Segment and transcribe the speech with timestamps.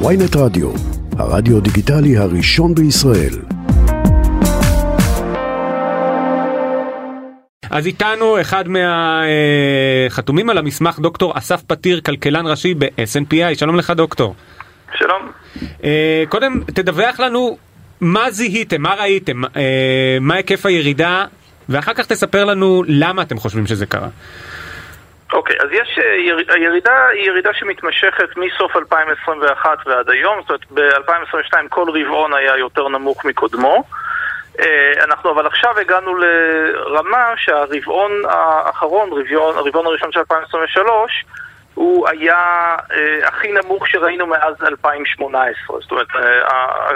[0.00, 0.70] ויינט רדיו,
[1.18, 3.34] הרדיו דיגיטלי הראשון בישראל.
[7.70, 13.54] אז איתנו אחד מהחתומים על המסמך, דוקטור אסף פתיר, כלכלן ראשי ב-SNPI.
[13.54, 14.34] שלום לך דוקטור.
[14.98, 15.30] שלום.
[15.84, 17.56] אה, קודם תדווח לנו
[18.00, 21.24] מה זיהיתם, מה ראיתם, אה, מה היקף הירידה,
[21.68, 24.08] ואחר כך תספר לנו למה אתם חושבים שזה קרה.
[25.34, 30.94] אוקיי, אז יש, אה, יר, הירידה היא ירידה שמתמשכת מסוף 2021 ועד היום, זאת אומרת
[31.06, 33.84] ב-2022 כל רבעון היה יותר נמוך מקודמו.
[34.60, 41.24] אה, אנחנו אבל עכשיו הגענו לרמה שהרבעון האחרון, רבעון, הרבעון הראשון של 2023,
[41.74, 42.36] הוא היה
[42.92, 45.80] אה, הכי נמוך שראינו מאז 2018.
[45.80, 46.08] זאת אומרת,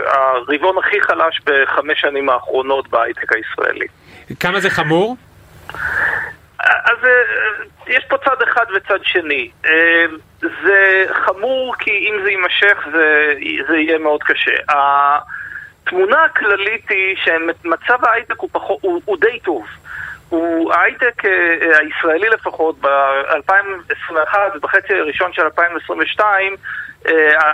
[0.06, 3.86] הרבעון הכי חלש בחמש שנים האחרונות בהייטק הישראלי.
[4.40, 5.16] כמה זה חמור?
[6.98, 9.50] אז אה, יש פה צד אחד וצד שני.
[9.66, 10.04] אה,
[10.40, 13.34] זה חמור כי אם זה יימשך זה,
[13.68, 14.56] זה יהיה מאוד קשה.
[14.68, 19.66] התמונה הכללית היא שמצב ההייטק הוא, פחות, הוא, הוא די טוב.
[20.72, 26.56] ההייטק אה, הישראלי לפחות ב-2021 ובחצי הראשון של 2022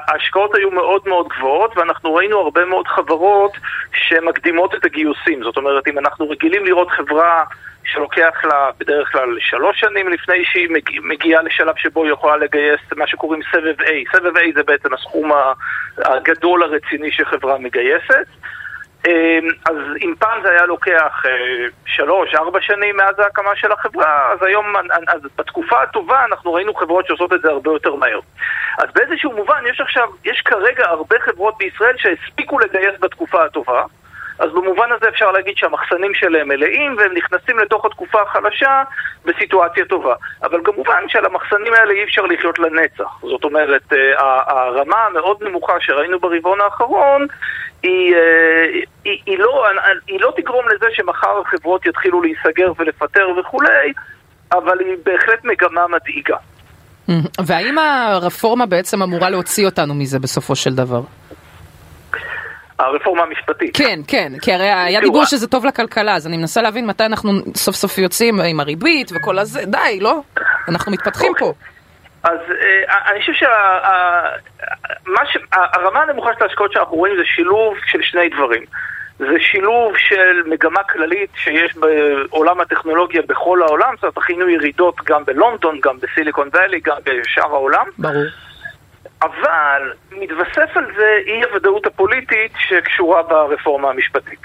[0.08, 3.52] ההשקעות היו מאוד מאוד גבוהות ואנחנו ראינו הרבה מאוד חברות
[3.94, 7.44] שמקדימות את הגיוסים זאת אומרת אם אנחנו רגילים לראות חברה
[7.84, 10.68] שלוקח לה בדרך כלל שלוש שנים לפני שהיא
[11.02, 14.16] מגיעה לשלב שבו היא יכולה לגייס מה שקוראים סבב A.
[14.16, 15.32] סבב A זה בעצם הסכום
[15.98, 18.27] הגדול הרציני שחברה מגייסת.
[19.08, 24.32] אמ, אז אם פעם זה היה לוקח אה, שלוש, ארבע שנים מאז ההקמה של החברה,
[24.32, 24.77] אז היום,
[25.08, 28.20] אז בתקופה הטובה אנחנו ראינו חברות שעושות את זה הרבה יותר מהר.
[28.78, 33.82] אז באיזשהו מובן יש עכשיו, יש כרגע הרבה חברות בישראל שהספיקו לגייס בתקופה הטובה.
[34.38, 38.82] אז במובן הזה אפשר להגיד שהמחסנים שלהם מלאים והם נכנסים לתוך התקופה החלשה
[39.24, 40.14] בסיטואציה טובה.
[40.42, 43.20] אבל כמובן שעל המחסנים האלה אי אפשר לחיות לנצח.
[43.22, 47.27] זאת אומרת, אה, הרמה המאוד נמוכה שראינו ברבעון האחרון
[47.82, 48.20] היא, אה,
[49.05, 49.64] היא, היא, לא,
[50.06, 53.92] היא לא תגרום לזה שמחר החברות יתחילו להיסגר ולפטר וכולי,
[54.52, 56.36] אבל היא בהחלט מגמה מדאיגה.
[57.46, 61.01] והאם הרפורמה בעצם אמורה להוציא אותנו מזה בסופו של דבר?
[62.79, 63.77] הרפורמה המשפטית.
[63.77, 67.33] כן, כן, כי הרי היה דיבור שזה טוב לכלכלה, אז אני מנסה להבין מתי אנחנו
[67.55, 70.20] סוף סוף יוצאים עם הריבית וכל הזה, די, לא?
[70.68, 71.52] אנחנו מתפתחים פה.
[72.23, 72.39] אז
[72.89, 73.63] אה, אני חושב שהרמה
[76.02, 78.64] הנמוכה של ההשקעות שאנחנו רואים זה שילוב של שני דברים.
[79.18, 85.24] זה שילוב של מגמה כללית שיש בעולם הטכנולוגיה בכל העולם, זאת אומרת, הכינו ירידות גם
[85.24, 87.86] בלונדון, גם בסיליקון ואלי, גם בשאר העולם.
[87.98, 88.24] ברור.
[89.24, 94.40] אבל מתווסף על זה אי הוודאות הפוליטית שקשורה ברפורמה המשפטית.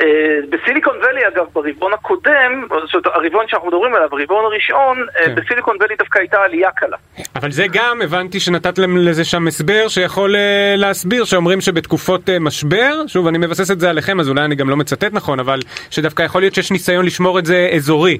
[0.00, 0.04] אה,
[0.50, 5.34] בסיליקון וואלי אגב ברבעון הקודם, זאת אומרת הרבעון שאנחנו מדברים עליו, הרבעון הראשון, אה, כן.
[5.34, 6.96] בסיליקון וואלי דווקא הייתה עלייה קלה.
[7.36, 13.26] אבל זה גם, הבנתי שנתת לזה שם הסבר שיכול אה, להסביר, שאומרים שבתקופות משבר, שוב
[13.26, 15.58] אני מבסס את זה עליכם אז אולי אני גם לא מצטט נכון, אבל
[15.90, 18.18] שדווקא יכול להיות שיש ניסיון לשמור את זה אזורי,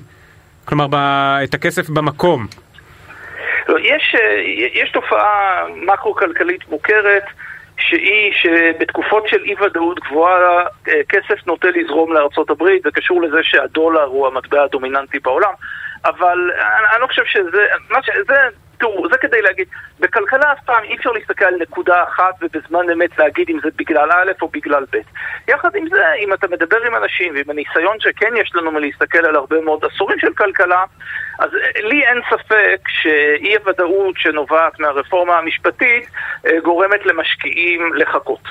[0.65, 0.87] כלומר
[1.45, 2.47] את הכסף במקום.
[3.72, 4.43] לא, יש, אה,
[4.75, 7.25] יש תופעה מקרו-כלכלית מוכרת
[7.78, 13.38] שהיא שבתקופות של אי ודאות גבוהה אה, כסף נוטה לזרום לארצות הברית, זה קשור לזה
[13.43, 15.53] שהדולר הוא המטבע הדומיננטי בעולם
[16.05, 17.66] אבל אני, אני לא חושב שזה,
[18.03, 18.34] ש, זה,
[18.78, 19.69] תראו, זה כדי להגיד,
[20.00, 24.11] בכלכלה אף פעם אי אפשר להסתכל על נקודה אחת ובזמן אמת להגיד אם זה בגלל
[24.12, 24.97] א' או בגלל ב'.
[25.49, 29.37] יחד עם זה, אם אתה מדבר עם אנשים ועם הניסיון שכן יש לנו מלהסתכל על
[29.37, 30.84] הרבה מאוד עשורים של כלכלה,
[31.38, 36.09] אז לי אין ספק שאי הוודאות שנובעת מהרפורמה המשפטית
[36.47, 38.43] אה, גורמת למשקיעים לחכות.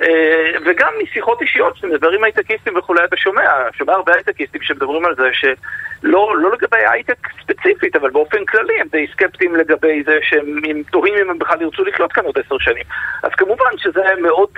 [0.00, 5.14] אה, וגם משיחות אישיות, כשמדבר עם הייטקיסטים וכולי, אתה שומע, שומע הרבה הייטקיסטים שמדברים על
[5.16, 10.82] זה שלא לא לגבי הייטק ספציפית, אבל באופן כללי הם די סקפטיים לגבי זה שהם
[10.90, 12.84] תוהים אם הם בכלל ירצו לקלוט כאן עוד עשר שנים.
[13.22, 14.50] אז כמובן שזה מאוד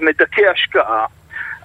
[0.00, 1.06] מדכא השקעה.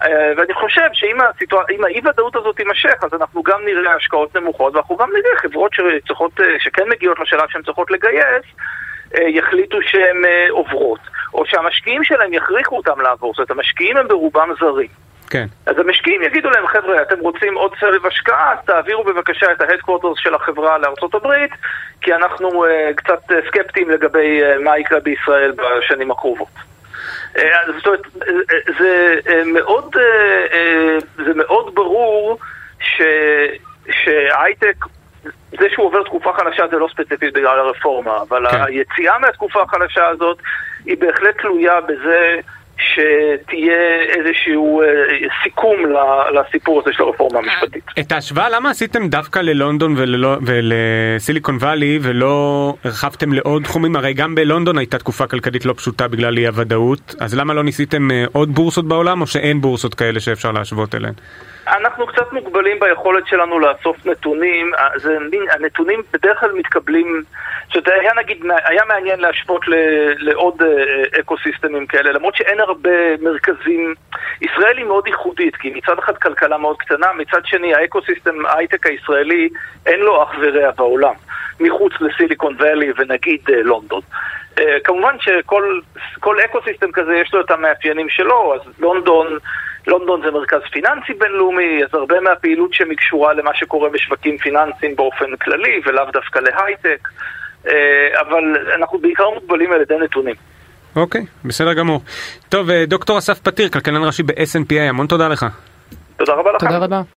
[0.03, 1.63] Uh, ואני חושב שאם הסיטואר...
[1.85, 6.89] האי-ודאות הזאת תימשך, אז אנחנו גם נראה השקעות נמוכות, ואנחנו גם נראה חברות שצריכות, שכן
[6.89, 8.43] מגיעות לשלב שהן צריכות לגייס,
[9.13, 10.99] uh, יחליטו שהן עוברות.
[11.33, 14.87] או שהמשקיעים שלהם יכריחו אותם לעבור, זאת אומרת המשקיעים הם ברובם זרים.
[15.29, 15.45] כן.
[15.65, 19.66] אז המשקיעים יגידו להם, חבר'ה, אתם רוצים עוד סבב השקעה, אז תעבירו בבקשה את ה
[19.66, 21.51] headquarters של החברה לארצות הברית,
[22.01, 26.72] כי אנחנו uh, קצת סקפטיים לגבי uh, מה יקרה בישראל בשנים הקרובות.
[27.35, 27.39] Uh,
[27.77, 28.01] זאת אומרת,
[28.79, 32.39] זה, uh, מאוד, uh, uh, זה מאוד ברור
[32.79, 33.01] ש,
[33.91, 34.75] שהייטק
[35.59, 38.63] זה שהוא עובר תקופה חלשה זה לא ספציפית בגלל הרפורמה, אבל כן.
[38.63, 40.37] היציאה מהתקופה החלשה הזאת
[40.85, 42.39] היא בהחלט תלויה בזה
[42.93, 44.87] שתהיה איזשהו אה,
[45.43, 45.75] סיכום
[46.33, 47.83] לסיפור הזה של הרפורמה המשפטית.
[47.99, 49.95] את ההשוואה למה עשיתם דווקא ללונדון
[50.41, 53.95] ולסיליקון וואלי ולא הרחבתם לעוד תחומים?
[53.95, 58.11] הרי גם בלונדון הייתה תקופה כלכלית לא פשוטה בגלל אי הוודאות, אז למה לא ניסיתם
[58.11, 61.13] אה, עוד בורסות בעולם או שאין בורסות כאלה שאפשר להשוות אליהן?
[61.67, 65.17] אנחנו קצת מוגבלים ביכולת שלנו לאסוף נתונים, זה,
[65.49, 67.23] הנתונים בדרך כלל מתקבלים,
[67.73, 69.73] זאת היה נגיד, היה מעניין להשוות ל,
[70.17, 73.93] לעוד אה, אקו סיסטמים כאלה, למרות שאין הרבה מרכזים,
[74.41, 78.87] ישראל היא מאוד ייחודית, כי מצד אחד כלכלה מאוד קטנה, מצד שני ה ecosystem, ההייטק
[78.87, 79.49] הישראלי,
[79.85, 81.13] אין לו אח ורע בעולם,
[81.59, 84.01] מחוץ לסיליקון ואלי ונגיד אה, לונדון.
[84.83, 89.37] כמובן שכל ecosystem כזה יש לו את המאפיינים שלו, אז לונדון
[89.87, 94.95] לונדון זה מרכז פיננסי בינלאומי, אז הרבה מהפעילות שם היא קשורה למה שקורה בשווקים פיננסיים
[94.95, 97.09] באופן כללי, ולאו דווקא להייטק,
[97.67, 98.43] אה, אבל
[98.75, 100.35] אנחנו בעיקר מוגבלים על ידי נתונים.
[100.95, 102.01] אוקיי, okay, בסדר גמור.
[102.49, 105.45] טוב, אה, דוקטור אסף פתיר, כלכלן ראשי ב-SNPA, המון תודה לך.
[106.17, 106.67] תודה רבה לכם.
[106.67, 107.13] תודה רבה.